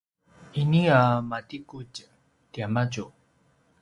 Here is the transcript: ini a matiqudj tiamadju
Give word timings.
ini 0.61 0.81
a 0.99 1.01
matiqudj 1.29 1.95
tiamadju 2.51 3.05